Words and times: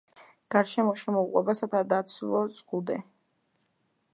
გარშემო 0.53 0.95
შემოუყვება 1.01 1.55
სათავდაცვო 1.59 2.41
ზღუდე. 2.57 2.99